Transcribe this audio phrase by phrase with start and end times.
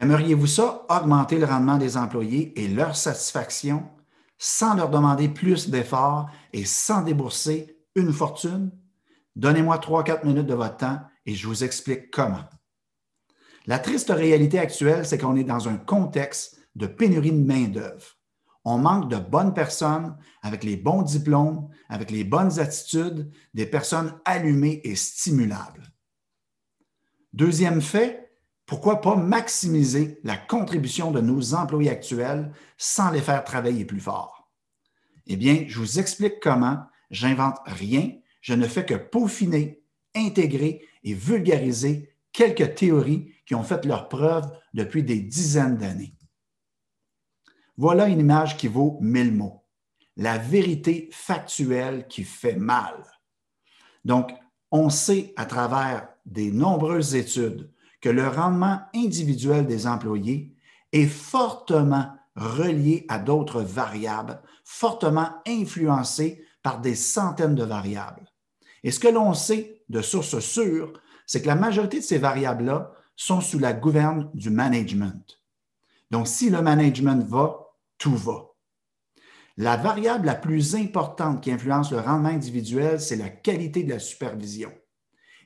[0.00, 3.88] Aimeriez-vous ça, augmenter le rendement des employés et leur satisfaction
[4.38, 8.70] sans leur demander plus d'efforts et sans débourser une fortune?
[9.36, 12.44] Donnez-moi 3-4 minutes de votre temps et je vous explique comment.
[13.66, 18.16] La triste réalité actuelle, c'est qu'on est dans un contexte de pénurie de main-d'œuvre.
[18.64, 24.18] On manque de bonnes personnes avec les bons diplômes, avec les bonnes attitudes, des personnes
[24.24, 25.92] allumées et stimulables.
[27.34, 28.29] Deuxième fait,
[28.70, 34.48] pourquoi pas maximiser la contribution de nos employés actuels sans les faire travailler plus fort?
[35.26, 36.78] Eh bien, je vous explique comment.
[37.10, 38.12] J'invente rien.
[38.40, 39.82] Je ne fais que peaufiner,
[40.14, 46.14] intégrer et vulgariser quelques théories qui ont fait leur preuve depuis des dizaines d'années.
[47.76, 49.66] Voilà une image qui vaut mille mots.
[50.16, 53.02] La vérité factuelle qui fait mal.
[54.04, 54.30] Donc,
[54.70, 57.68] on sait à travers des nombreuses études
[58.00, 60.54] que le rendement individuel des employés
[60.92, 68.30] est fortement relié à d'autres variables, fortement influencé par des centaines de variables.
[68.82, 70.92] Et ce que l'on sait de sources sûres,
[71.26, 75.38] c'est que la majorité de ces variables-là sont sous la gouverne du management.
[76.10, 77.66] Donc, si le management va,
[77.98, 78.46] tout va.
[79.56, 83.98] La variable la plus importante qui influence le rendement individuel, c'est la qualité de la
[83.98, 84.72] supervision.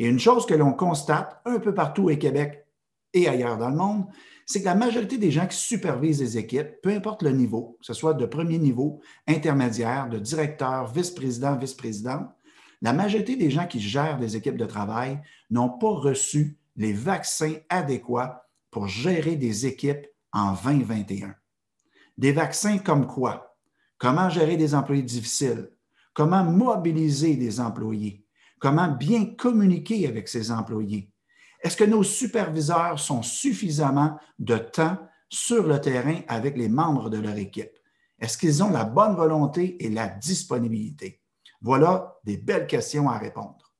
[0.00, 2.66] Et une chose que l'on constate un peu partout au Québec
[3.12, 4.06] et ailleurs dans le monde,
[4.46, 7.86] c'est que la majorité des gens qui supervisent les équipes, peu importe le niveau, que
[7.86, 12.30] ce soit de premier niveau, intermédiaire, de directeur, vice-président, vice-présidente,
[12.80, 15.20] la majorité des gens qui gèrent des équipes de travail
[15.50, 21.34] n'ont pas reçu les vaccins adéquats pour gérer des équipes en 2021.
[22.16, 23.54] Des vaccins comme quoi?
[23.98, 25.68] Comment gérer des employés difficiles?
[26.14, 28.24] Comment mobiliser des employés?
[28.60, 31.10] Comment bien communiquer avec ses employés?
[31.62, 37.18] Est-ce que nos superviseurs sont suffisamment de temps sur le terrain avec les membres de
[37.18, 37.72] leur équipe?
[38.20, 41.22] Est-ce qu'ils ont la bonne volonté et la disponibilité?
[41.62, 43.72] Voilà des belles questions à répondre.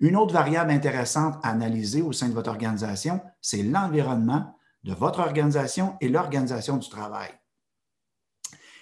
[0.00, 5.20] Une autre variable intéressante à analyser au sein de votre organisation, c'est l'environnement de votre
[5.20, 7.30] organisation et l'organisation du travail.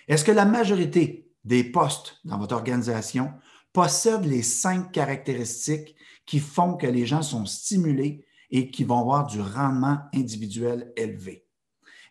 [0.08, 3.34] Est-ce que la majorité des postes dans votre organisation
[3.72, 5.96] possède les cinq caractéristiques
[6.26, 11.46] qui font que les gens sont stimulés et qui vont avoir du rendement individuel élevé.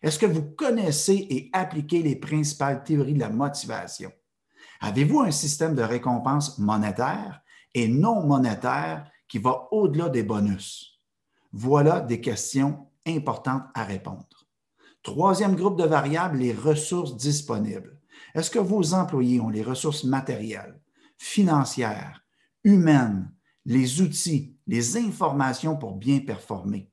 [0.02, 4.10] Est-ce que vous connaissez et appliquez les principales théories de la motivation?
[4.80, 7.40] Avez-vous un système de récompense monétaire
[7.72, 11.00] et non monétaire qui va au-delà des bonus?
[11.52, 14.26] Voilà des questions importantes à répondre.
[15.04, 18.00] Troisième groupe de variables, les ressources disponibles.
[18.34, 20.80] Est-ce que vos employés ont les ressources matérielles,
[21.22, 22.24] financières,
[22.64, 23.32] humaines,
[23.64, 26.90] les outils, les informations pour bien performer,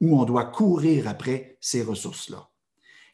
[0.00, 2.50] où on doit courir après ces ressources-là.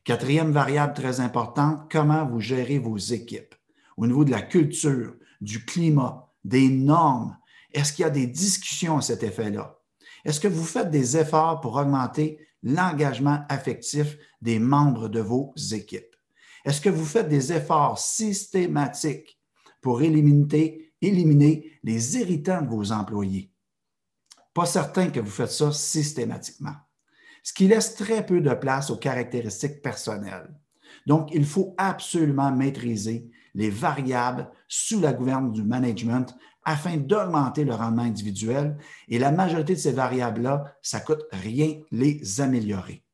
[0.05, 3.55] Quatrième variable très importante, comment vous gérez vos équipes
[3.97, 7.39] au niveau de la culture, du climat, des normes.
[7.73, 9.79] Est-ce qu'il y a des discussions à cet effet-là?
[10.27, 16.15] Est-ce que vous faites des efforts pour augmenter l'engagement affectif des membres de vos équipes?
[16.67, 19.39] Est-ce que vous faites des efforts systématiques
[19.85, 20.91] pour éliminer,
[21.83, 23.53] les irritants de vos employés.
[24.55, 26.77] Pas certain que vous faites ça systématiquement,
[27.43, 30.49] ce qui laisse très peu de place aux caractéristiques personnelles.
[31.07, 36.35] Donc, il faut absolument maîtriser les variables sous la gouverne du management
[36.65, 38.79] afin d'augmenter le rendement individuel.
[39.09, 43.05] Et la majorité de ces variables-là, ça ne coûte rien les améliorer.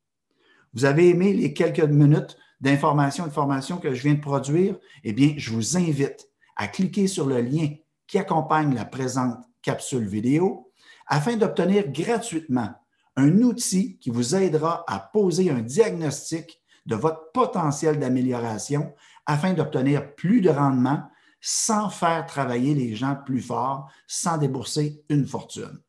[0.73, 4.79] Vous avez aimé les quelques minutes d'information et de formation que je viens de produire?
[5.03, 7.69] Eh bien, je vous invite à cliquer sur le lien
[8.07, 10.71] qui accompagne la présente capsule vidéo
[11.07, 12.73] afin d'obtenir gratuitement
[13.15, 18.93] un outil qui vous aidera à poser un diagnostic de votre potentiel d'amélioration
[19.25, 21.03] afin d'obtenir plus de rendement
[21.41, 25.81] sans faire travailler les gens plus fort, sans débourser une fortune.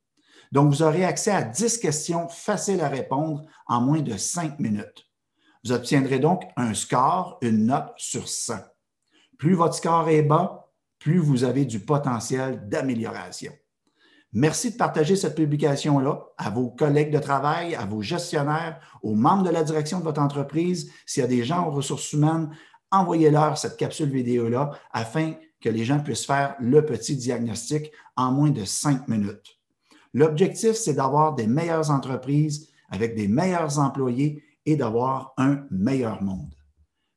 [0.50, 5.08] Donc, vous aurez accès à 10 questions faciles à répondre en moins de 5 minutes.
[5.64, 8.56] Vous obtiendrez donc un score, une note sur 100.
[9.38, 10.61] Plus votre score est bas,
[11.02, 13.52] plus vous avez du potentiel d'amélioration.
[14.32, 19.42] Merci de partager cette publication-là à vos collègues de travail, à vos gestionnaires, aux membres
[19.42, 20.90] de la direction de votre entreprise.
[21.04, 22.50] S'il y a des gens aux ressources humaines,
[22.90, 28.50] envoyez-leur cette capsule vidéo-là afin que les gens puissent faire le petit diagnostic en moins
[28.50, 29.58] de cinq minutes.
[30.14, 36.54] L'objectif, c'est d'avoir des meilleures entreprises avec des meilleurs employés et d'avoir un meilleur monde.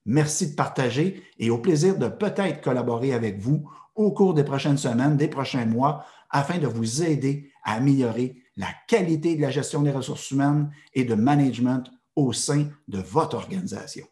[0.06, 4.78] Merci de partager et au plaisir de peut-être collaborer avec vous au cours des prochaines
[4.78, 9.82] semaines, des prochains mois, afin de vous aider à améliorer la qualité de la gestion
[9.82, 11.84] des ressources humaines et de management
[12.16, 14.06] au sein de votre organisation.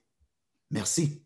[0.72, 1.24] Merci.